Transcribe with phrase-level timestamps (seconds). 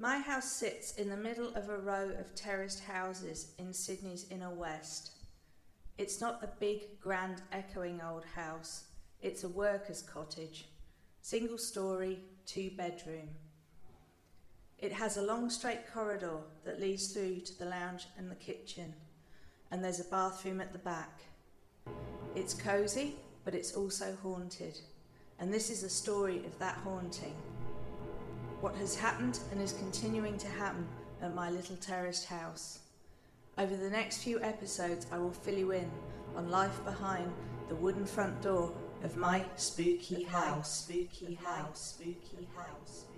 [0.00, 4.54] My house sits in the middle of a row of terraced houses in Sydney's inner
[4.54, 5.10] west.
[5.98, 8.84] It's not a big, grand, echoing old house.
[9.20, 10.68] It's a worker's cottage,
[11.20, 13.28] single story, two bedroom.
[14.78, 18.94] It has a long straight corridor that leads through to the lounge and the kitchen,
[19.72, 21.22] and there's a bathroom at the back.
[22.36, 24.78] It's cosy, but it's also haunted,
[25.40, 27.34] and this is a story of that haunting.
[28.60, 30.84] What has happened and is continuing to happen
[31.22, 32.80] at my little terraced house.
[33.56, 35.88] Over the next few episodes, I will fill you in
[36.36, 37.32] on life behind
[37.68, 38.72] the wooden front door
[39.04, 43.04] of my spooky house, spooky house, spooky house.
[43.14, 43.17] In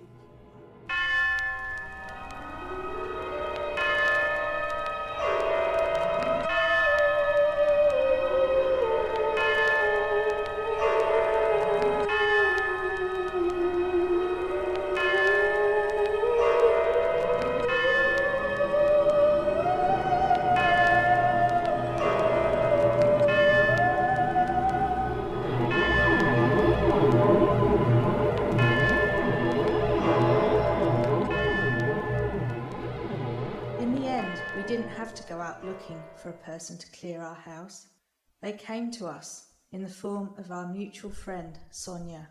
[34.71, 37.87] didn't have to go out looking for a person to clear our house.
[38.41, 42.29] They came to us in the form of our mutual friend, Sonia.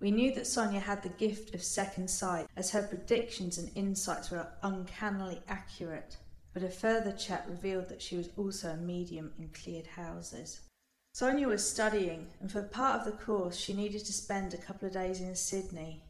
[0.00, 4.32] We knew that Sonia had the gift of second sight, as her predictions and insights
[4.32, 6.16] were uncannily accurate,
[6.52, 10.62] but a further chat revealed that she was also a medium in cleared houses.
[11.14, 14.88] Sonia was studying, and for part of the course she needed to spend a couple
[14.88, 16.02] of days in Sydney.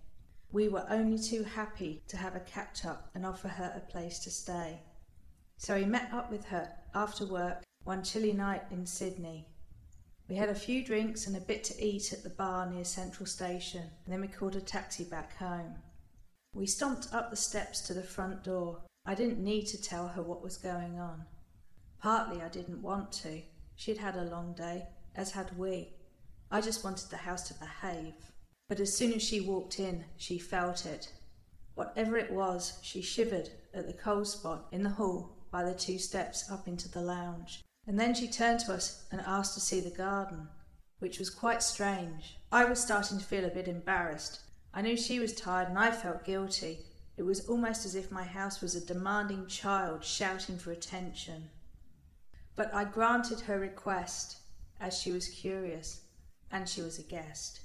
[0.50, 4.18] We were only too happy to have a catch up and offer her a place
[4.20, 4.80] to stay.
[5.58, 9.48] So we met up with her after work one chilly night in Sydney.
[10.28, 13.26] We had a few drinks and a bit to eat at the bar near Central
[13.26, 15.77] Station, and then we called a taxi back home.
[16.52, 18.82] We stomped up the steps to the front door.
[19.06, 21.24] I didn't need to tell her what was going on.
[22.02, 23.40] Partly I didn't want to.
[23.77, 25.95] She'd had a long day, as had we.
[26.50, 28.14] I just wanted the house to behave.
[28.68, 31.12] But as soon as she walked in, she felt it.
[31.74, 35.98] Whatever it was, she shivered at the cold spot in the hall by the two
[35.98, 37.62] steps up into the lounge.
[37.86, 40.48] And then she turned to us and asked to see the garden,
[40.98, 42.39] which was quite strange.
[42.51, 44.40] I was starting to feel a bit embarrassed.
[44.74, 46.80] I knew she was tired and I felt guilty.
[47.17, 51.51] It was almost as if my house was a demanding child shouting for attention.
[52.57, 54.39] But I granted her request,
[54.80, 56.02] as she was curious,
[56.51, 57.61] and she was a guest.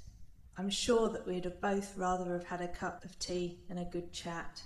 [0.57, 3.85] I'm sure that we'd have both rather have had a cup of tea and a
[3.85, 4.61] good chat.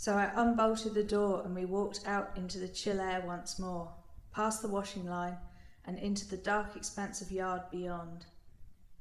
[0.00, 3.92] So I unbolted the door and we walked out into the chill air once more,
[4.32, 5.36] past the washing line
[5.84, 8.24] and into the dark expanse of yard beyond.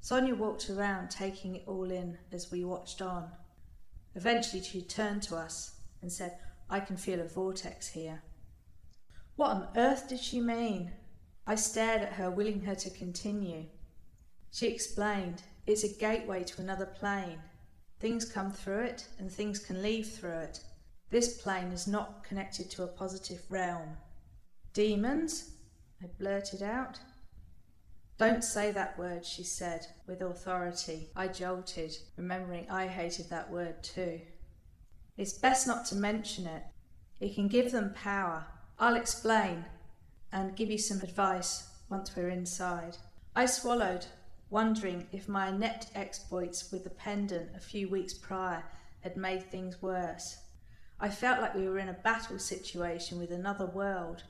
[0.01, 3.31] Sonia walked around, taking it all in as we watched on.
[4.13, 6.37] Eventually she turned to us and said,
[6.69, 8.21] I can feel a vortex here.
[9.37, 10.91] What on earth did she mean?
[11.47, 13.67] I stared at her, willing her to continue.
[14.51, 17.39] She explained, It's a gateway to another plane.
[18.01, 20.59] Things come through it, and things can leave through it.
[21.09, 23.97] This plane is not connected to a positive realm.
[24.73, 25.51] Demons?
[26.01, 26.99] I blurted out.
[28.17, 31.09] Don't say that word, she said, with authority.
[31.15, 34.21] I jolted, remembering I hated that word too.
[35.17, 36.63] It's best not to mention it.
[37.19, 38.45] It can give them power.
[38.77, 39.65] I'll explain
[40.31, 42.97] and give you some advice once we're inside.
[43.35, 44.05] I swallowed,
[44.49, 48.63] wondering if my inept exploits with the pendant a few weeks prior
[49.01, 50.37] had made things worse.
[51.01, 54.23] I felt like we were in a battle situation with another world,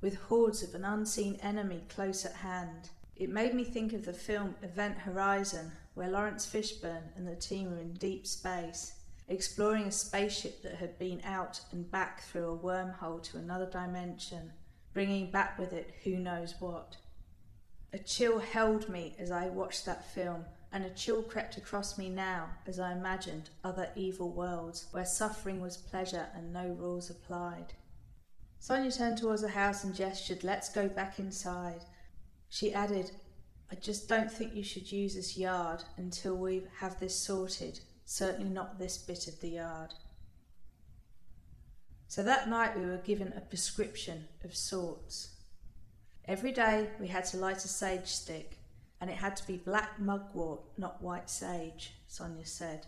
[0.00, 2.90] with hordes of an unseen enemy close at hand.
[3.14, 7.70] It made me think of the film Event Horizon, where Laurence Fishburne and the team
[7.70, 8.94] were in deep space,
[9.28, 14.52] exploring a spaceship that had been out and back through a wormhole to another dimension,
[14.92, 16.96] bringing back with it who knows what.
[17.92, 20.44] A chill held me as I watched that film,
[20.76, 25.58] and a chill crept across me now as I imagined other evil worlds where suffering
[25.58, 27.72] was pleasure and no rules applied.
[28.58, 31.86] Sonia turned towards the house and gestured, Let's go back inside.
[32.50, 33.10] She added,
[33.72, 38.50] I just don't think you should use this yard until we have this sorted, certainly
[38.50, 39.94] not this bit of the yard.
[42.06, 45.36] So that night we were given a prescription of sorts.
[46.26, 48.58] Every day we had to light a sage stick,
[49.00, 52.86] and it had to be black mugwort, not white sage, Sonia said.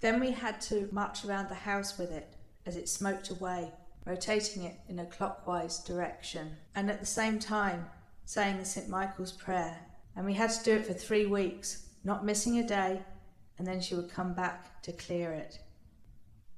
[0.00, 2.34] Then we had to march around the house with it
[2.66, 3.72] as it smoked away,
[4.04, 7.86] rotating it in a clockwise direction, and at the same time
[8.24, 8.88] saying the St.
[8.88, 9.78] Michael's prayer.
[10.14, 13.02] And we had to do it for three weeks, not missing a day,
[13.56, 15.58] and then she would come back to clear it.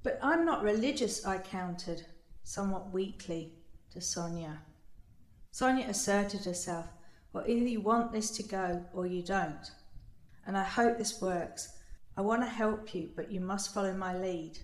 [0.02, 2.02] But I'm not religious, I countered,
[2.42, 3.54] somewhat weakly,
[3.92, 4.62] to Sonia.
[5.50, 6.86] Sonia asserted herself.
[7.32, 9.70] Well, either you want this to go or you don't.
[10.46, 11.76] And I hope this works.
[12.16, 14.58] I want to help you, but you must follow my lead.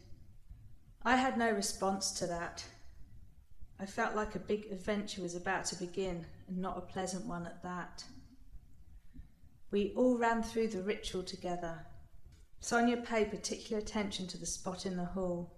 [1.05, 2.65] I had no response to that.
[3.79, 7.47] I felt like a big adventure was about to begin, and not a pleasant one
[7.47, 8.05] at that.
[9.71, 11.87] We all ran through the ritual together.
[12.61, 15.56] Sonia paid particular attention to the spot in the hall.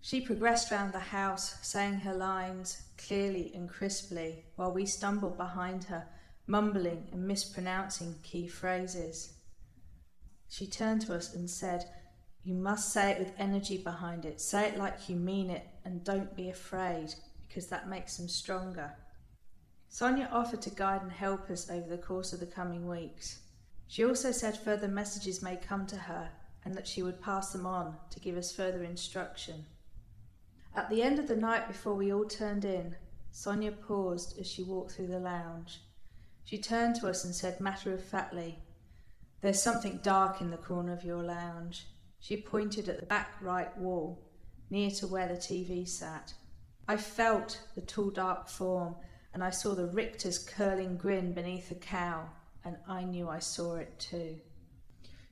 [0.00, 5.84] She progressed round the house, saying her lines clearly and crisply, while we stumbled behind
[5.84, 6.06] her,
[6.46, 9.34] mumbling and mispronouncing key phrases.
[10.48, 11.84] She turned to us and said,
[12.42, 14.40] You must say it with energy behind it.
[14.40, 17.14] Say it like you mean it, and don't be afraid,
[17.46, 18.94] because that makes them stronger.
[19.88, 23.40] Sonia offered to guide and help us over the course of the coming weeks.
[23.88, 26.30] She also said further messages may come to her
[26.64, 29.64] and that she would pass them on to give us further instruction.
[30.78, 32.94] At the end of the night before we all turned in,
[33.32, 35.80] Sonia paused as she walked through the lounge.
[36.44, 38.60] She turned to us and said matter of factly,
[39.40, 41.88] There's something dark in the corner of your lounge.
[42.20, 44.24] She pointed at the back right wall,
[44.70, 46.34] near to where the TV sat.
[46.86, 48.94] I felt the tall dark form
[49.34, 52.30] and I saw the Richter's curling grin beneath the cowl,
[52.64, 54.38] and I knew I saw it too.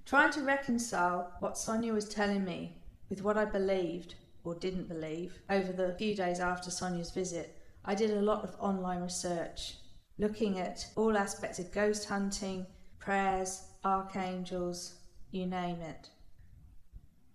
[0.06, 4.16] Trying to reconcile what Sonia was telling me with what I believed
[4.46, 8.56] or didn't believe over the few days after Sonia's visit, I did a lot of
[8.58, 9.74] online research,
[10.18, 12.66] looking at all aspects of ghost hunting,
[12.98, 14.94] prayers, archangels,
[15.30, 16.10] you name it.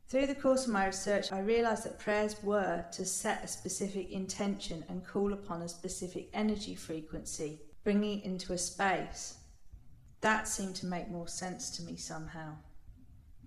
[0.08, 4.12] Through the course of my research, I realised that prayers were to set a specific
[4.12, 9.38] intention and call upon a specific energy frequency, bringing it into a space.
[10.20, 12.56] That seemed to make more sense to me somehow.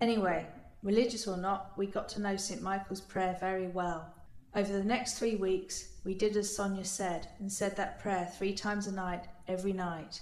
[0.00, 0.46] Anyway,
[0.84, 2.62] religious or not, we got to know St.
[2.62, 4.14] Michael's prayer very well.
[4.54, 8.52] Over the next three weeks, we did as Sonia said and said that prayer three
[8.52, 10.20] times a night, every night.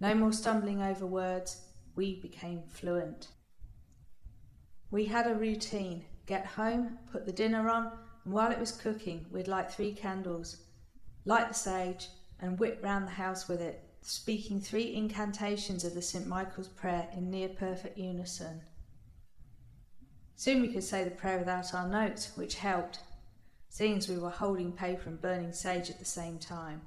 [0.00, 1.60] No more stumbling over words,
[1.96, 3.28] we became fluent.
[4.90, 7.92] We had a routine get home, put the dinner on,
[8.24, 10.56] and while it was cooking, we'd light three candles,
[11.26, 12.08] light the sage,
[12.40, 16.26] and whip round the house with it, speaking three incantations of the St.
[16.26, 18.62] Michael's prayer in near perfect unison.
[20.36, 23.00] Soon we could say the prayer without our notes, which helped,
[23.68, 26.82] seeing as we were holding paper and burning sage at the same time.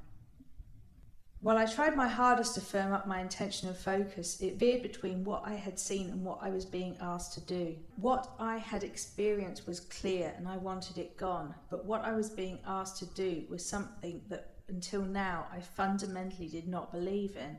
[1.40, 5.24] While I tried my hardest to firm up my intention and focus, it veered between
[5.24, 7.76] what I had seen and what I was being asked to do.
[7.96, 12.32] What I had experienced was clear and I wanted it gone, but what I was
[12.32, 17.58] being asked to do was something that until now I fundamentally did not believe in.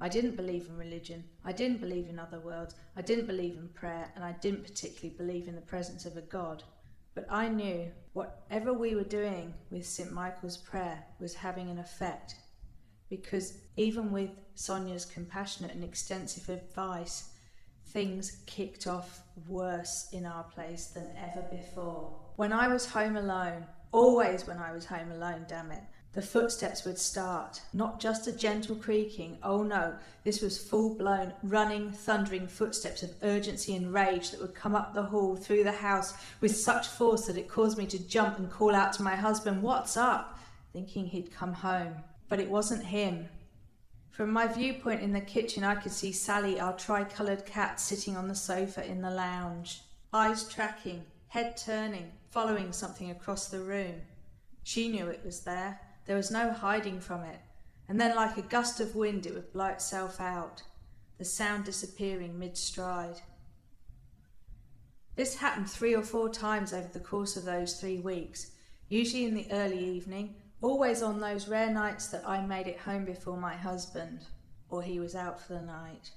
[0.00, 3.68] I didn't believe in religion, I didn't believe in other worlds, I didn't believe in
[3.68, 6.62] prayer, and I didn't particularly believe in the presence of a God.
[7.14, 10.12] But I knew whatever we were doing with St.
[10.12, 12.34] Michael's prayer was having an effect
[13.08, 17.30] because even with Sonia's compassionate and extensive advice,
[17.88, 22.16] things kicked off worse in our place than ever before.
[22.36, 25.82] When I was home alone, always when I was home alone, damn it,
[26.14, 27.60] the footsteps would start.
[27.72, 29.94] Not just a gentle creaking, oh no,
[30.24, 34.94] this was full blown, running, thundering footsteps of urgency and rage that would come up
[34.94, 38.50] the hall through the house with such force that it caused me to jump and
[38.50, 40.38] call out to my husband, What's up?
[40.72, 41.94] thinking he'd come home
[42.28, 43.28] but it wasn't him.
[44.10, 48.28] From my viewpoint in the kitchen, I could see Sally, our tricoloured cat, sitting on
[48.28, 54.02] the sofa in the lounge, eyes tracking, head turning, following something across the room.
[54.62, 55.80] She knew it was there.
[56.06, 57.40] There was no hiding from it.
[57.88, 60.62] And then, like a gust of wind, it would blow itself out,
[61.18, 63.20] the sound disappearing mid stride.
[65.16, 68.52] This happened three or four times over the course of those three weeks,
[68.88, 70.34] usually in the early evening,
[70.64, 74.24] Always on those rare nights that I made it home before my husband,
[74.70, 76.10] or he was out for the night.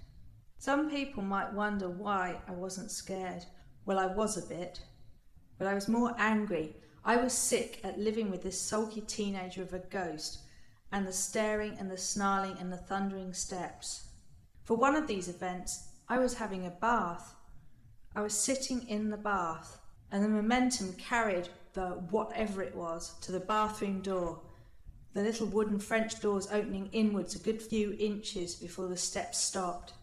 [0.58, 3.44] Some people might wonder why I wasn't scared.
[3.86, 4.80] Well, I was a bit.
[5.58, 6.78] But I was more angry.
[7.08, 10.40] I was sick at living with this sulky teenager of a ghost,
[10.92, 14.10] and the staring and the snarling and the thundering steps.
[14.66, 17.34] For one of these events, I was having a bath.
[18.14, 19.80] I was sitting in the bath,
[20.12, 24.42] and the momentum carried the whatever it was to the bathroom door,
[25.14, 29.94] the little wooden French doors opening inwards a good few inches before the steps stopped.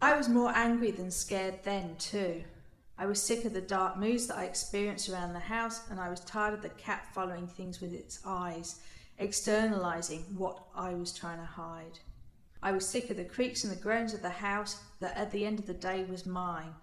[0.00, 2.44] I was more angry than scared then, too.
[3.00, 6.10] I was sick of the dark moods that I experienced around the house, and I
[6.10, 8.82] was tired of the cat following things with its eyes,
[9.16, 11.98] externalizing what I was trying to hide.
[12.62, 15.46] I was sick of the creaks and the groans of the house that at the
[15.46, 16.74] end of the day was mine.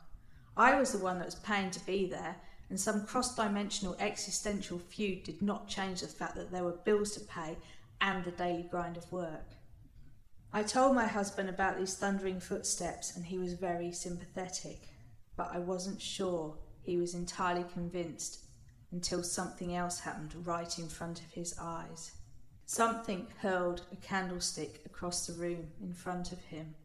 [0.58, 2.38] I was the one that was paying to be there,
[2.72, 7.12] and some cross dimensional existential feud did not change the fact that there were bills
[7.12, 7.58] to pay
[8.02, 9.52] and the daily grind of work.
[10.52, 14.80] I told my husband about these thundering footsteps, and he was very sympathetic,
[15.38, 18.40] but I wasn't sure he was entirely convinced
[18.92, 22.12] until something else happened right in front of his eyes.
[22.66, 26.76] Something hurled a candlestick across the room in front of him.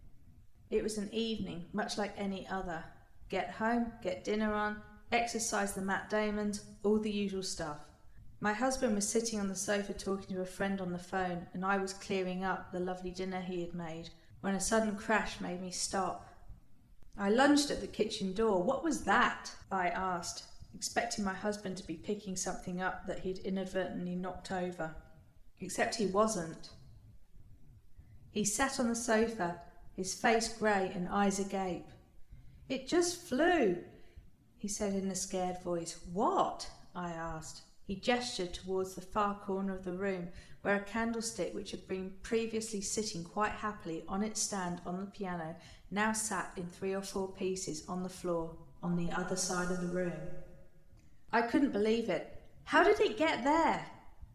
[0.71, 2.85] It was an evening, much like any other.
[3.29, 4.77] Get home, get dinner on,
[5.11, 7.79] exercise the Matt Damons, all the usual stuff.
[8.41, 11.65] My husband was sitting on the sofa talking to a friend on the phone, and
[11.65, 15.61] I was clearing up the lovely dinner he had made when a sudden crash made
[15.61, 16.29] me stop.
[17.19, 18.63] I lunged at the kitchen door.
[18.63, 19.51] What was that?
[19.71, 24.95] I asked, expecting my husband to be picking something up that he'd inadvertently knocked over.
[25.61, 26.71] Except he wasn't.
[28.31, 29.61] He sat on the sofa,
[29.95, 31.87] his face grey and eyes agape.
[32.69, 33.77] It just flew,
[34.57, 36.01] he said in a scared voice.
[36.13, 36.69] What?
[36.95, 37.63] I asked.
[37.85, 40.29] He gestured towards the far corner of the room,
[40.63, 45.07] where a candlestick, which had been previously sitting quite happily on its stand on the
[45.07, 45.57] piano,
[45.93, 49.81] now sat in three or four pieces on the floor on the other side of
[49.83, 50.13] the room.
[51.33, 52.43] I couldn't believe it.
[52.65, 53.85] How did it get there?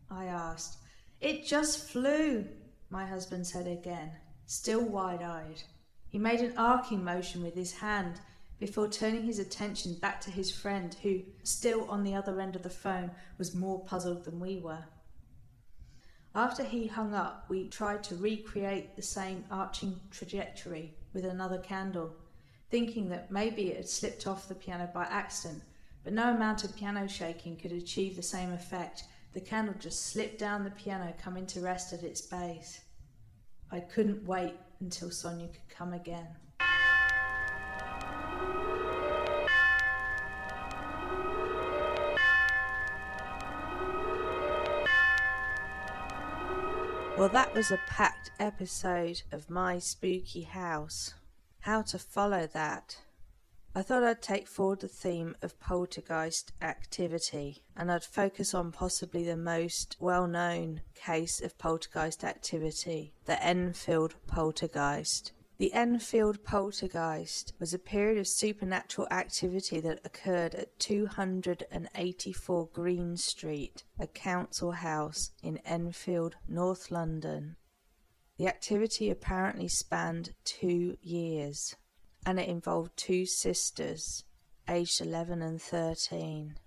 [0.10, 0.78] I asked.
[1.20, 2.48] It just flew,
[2.90, 4.12] my husband said again,
[4.46, 5.64] still wide eyed.
[6.08, 8.22] He made an arcing motion with his hand
[8.60, 12.64] before turning his attention back to his friend, who, still on the other end of
[12.64, 14.86] the phone, was more puzzled than we were.
[16.34, 22.16] After he hung up, we tried to recreate the same arching trajectory with another candle,
[22.70, 25.64] thinking that maybe it had slipped off the piano by accident,
[26.04, 29.04] but no amount of piano shaking could achieve the same effect.
[29.34, 32.82] The candle just slipped down the piano, coming to rest at its base.
[33.72, 36.28] I couldn't wait until Sonia could come again.
[47.18, 51.16] Well, that was a packed episode of My Spooky House.
[51.62, 53.00] How to follow that?
[53.74, 59.24] I thought I'd take forward the theme of poltergeist activity and I'd focus on possibly
[59.24, 65.32] the most well known case of poltergeist activity, the Enfield poltergeist.
[65.60, 73.84] The Enfield poltergeist was a period of supernatural activity that occurred at 284 Green Street,
[73.98, 77.56] a council house in Enfield, North London.
[78.38, 81.76] The activity apparently spanned two years,
[82.24, 84.26] and it involved two sisters,
[84.70, 86.60] aged 11 and 13.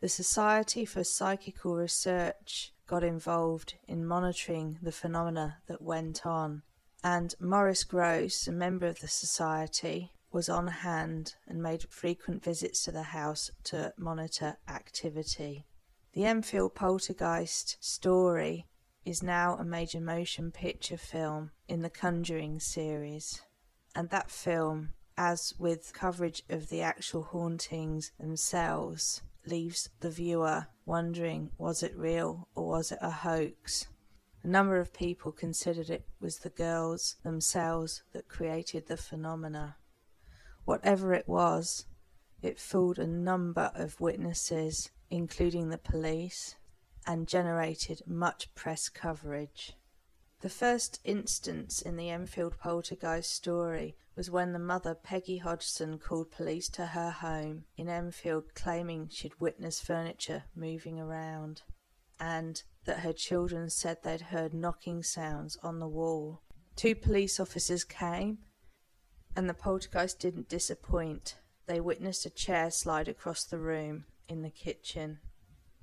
[0.00, 6.62] The Society for Psychical Research got involved in monitoring the phenomena that went on
[7.02, 12.84] and Maurice Grosse, a member of the society, was on hand and made frequent visits
[12.84, 15.66] to the house to monitor activity.
[16.12, 18.66] The Enfield poltergeist story
[19.04, 23.42] is now a major motion picture film in the Conjuring series,
[23.94, 31.50] and that film, as with coverage of the actual hauntings themselves, leaves the viewer wondering
[31.56, 33.86] was it real or was it a hoax?
[34.42, 39.76] A number of people considered it was the girls themselves that created the phenomena.
[40.64, 41.84] Whatever it was,
[42.40, 46.56] it fooled a number of witnesses, including the police,
[47.06, 49.74] and generated much press coverage.
[50.40, 56.30] The first instance in the Enfield poltergeist story was when the mother, Peggy Hodgson, called
[56.30, 61.60] police to her home in Enfield claiming she'd witnessed furniture moving around.
[62.18, 66.42] And that her children said they'd heard knocking sounds on the wall.
[66.76, 68.38] Two police officers came,
[69.36, 71.36] and the poltergeist didn't disappoint.
[71.66, 75.18] They witnessed a chair slide across the room in the kitchen.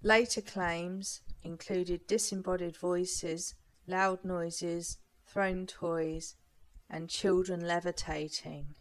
[0.01, 3.55] Later claims included disembodied voices,
[3.87, 6.35] loud noises, thrown toys,
[6.89, 8.75] and children levitating.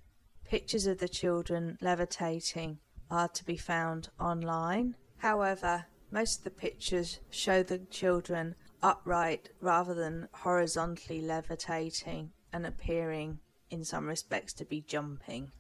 [0.45, 2.79] Pictures of the children levitating
[3.11, 4.95] are to be found online.
[5.19, 13.41] However, most of the pictures show the children upright rather than horizontally levitating and appearing
[13.71, 15.51] in some respects to be jumping.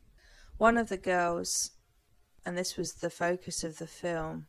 [0.58, 1.72] One of the girls,
[2.44, 4.46] and this was the focus of the film,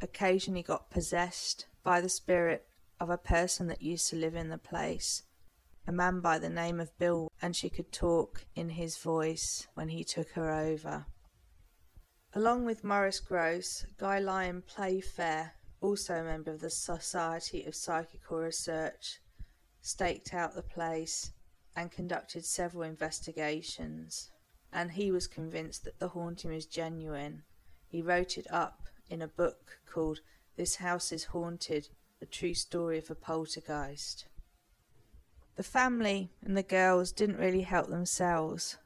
[0.00, 2.66] occasionally got possessed by the spirit
[3.00, 5.22] of a person that used to live in the place,
[5.86, 9.88] a man by the name of Bill, and she could talk in his voice when
[9.88, 11.06] he took her over.
[12.34, 18.38] Along with Maurice Grosse, Guy Lyon Playfair, also a member of the Society of Psychical
[18.38, 19.20] Research,
[19.80, 21.32] staked out the place
[21.74, 24.30] and conducted several investigations.
[24.72, 27.42] and he was convinced that the haunting was genuine.
[27.88, 30.20] He wrote it up in a book called
[30.56, 31.88] This House is Haunted
[32.20, 34.26] The True Story of a Poltergeist.
[35.54, 38.76] The family and the girls didn't really help themselves.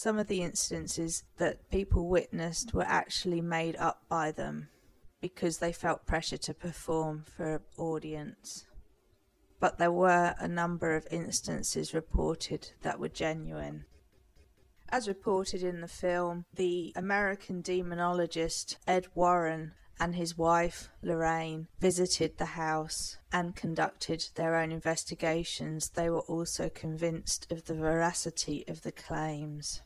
[0.00, 4.68] Some of the incidences that people witnessed were actually made up by them
[5.20, 8.64] because they felt pressure to perform for an audience.
[9.58, 13.86] But there were a number of instances reported that were genuine.
[14.88, 22.38] As reported in the film, the American demonologist Ed Warren and his wife Lorraine visited
[22.38, 25.88] the house and conducted their own investigations.
[25.88, 29.82] They were also convinced of the veracity of the claims.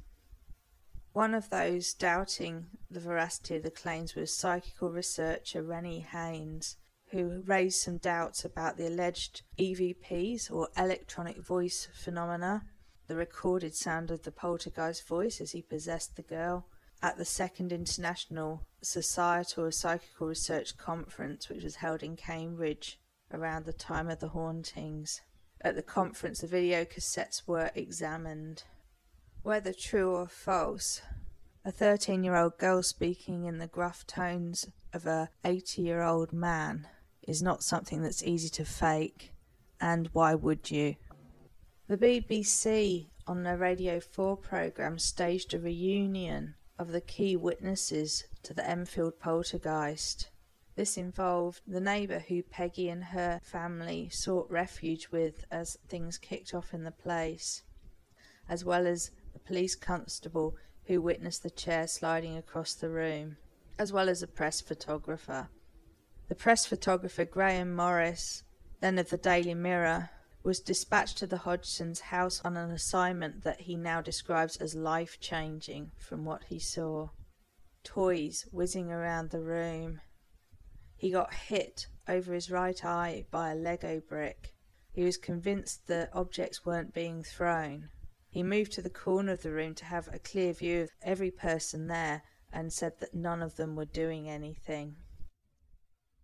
[1.12, 6.78] One of those doubting the veracity of the claims was psychical researcher Renée Haynes,
[7.10, 12.64] who raised some doubts about the alleged EVPs or electronic voice phenomena,
[13.08, 16.66] the recorded sound of the poltergeist voice as he possessed the girl,
[17.02, 22.98] at the Second International Societal Psychical Research Conference, which was held in Cambridge
[23.30, 25.20] around the time of the hauntings.
[25.60, 28.62] At the conference, the video cassettes were examined.
[29.44, 31.02] Whether true or false,
[31.64, 36.32] a 13 year old girl speaking in the gruff tones of a 80 year old
[36.32, 36.86] man
[37.26, 39.32] is not something that's easy to fake,
[39.80, 40.94] and why would you?
[41.88, 48.54] The BBC on the Radio 4 programme staged a reunion of the key witnesses to
[48.54, 50.30] the Enfield poltergeist.
[50.76, 56.54] This involved the neighbour who Peggy and her family sought refuge with as things kicked
[56.54, 57.64] off in the place,
[58.48, 63.36] as well as the police constable who witnessed the chair sliding across the room,
[63.78, 65.48] as well as a press photographer.
[66.28, 68.42] The press photographer Graham Morris,
[68.80, 70.10] then of the Daily Mirror,
[70.42, 75.20] was dispatched to the Hodgsons' house on an assignment that he now describes as life
[75.20, 77.10] changing from what he saw.
[77.84, 80.00] Toys whizzing around the room.
[80.96, 84.54] He got hit over his right eye by a Lego brick.
[84.92, 87.88] He was convinced the objects weren't being thrown.
[88.32, 91.30] He moved to the corner of the room to have a clear view of every
[91.30, 94.96] person there and said that none of them were doing anything.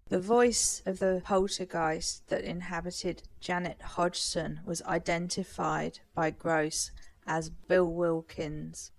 [0.08, 6.90] The voice of the poltergeist that inhabited Janet Hodgson was identified by Grosse
[7.26, 8.90] as Bill Wilkins.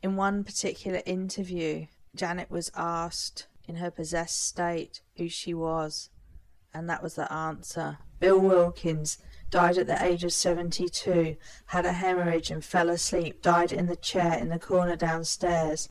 [0.00, 6.10] In one particular interview, Janet was asked in her possessed state who she was,
[6.72, 7.98] and that was the answer.
[8.20, 9.18] Bill Wilkins
[9.52, 11.36] died at the age of 72,
[11.66, 15.90] had a hemorrhage and fell asleep, died in the chair in the corner downstairs.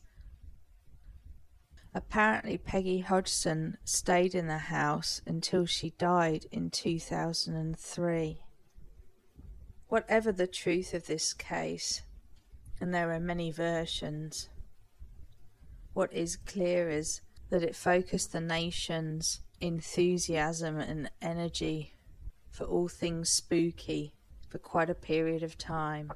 [1.94, 8.42] Apparently, Peggy Hodgson stayed in the house until she died in 2003.
[9.86, 12.02] Whatever the truth of this case,
[12.80, 14.48] and there are many versions,
[15.92, 17.20] what is clear is
[17.50, 21.94] that it focused the nation's enthusiasm and energy
[22.52, 24.12] for all things spooky
[24.48, 26.12] for quite a period of time.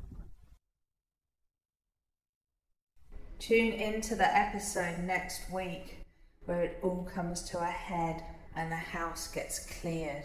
[3.39, 6.05] Tune into the episode next week
[6.45, 8.23] where it all comes to a head
[8.55, 10.25] and the house gets cleared.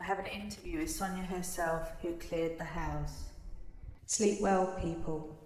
[0.00, 3.24] I have an interview with Sonia herself who cleared the house.
[4.06, 5.36] Sleep well, people.